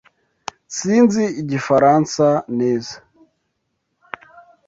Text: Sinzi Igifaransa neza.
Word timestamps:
Sinzi 0.75 1.23
Igifaransa 1.41 2.27
neza. 2.57 2.95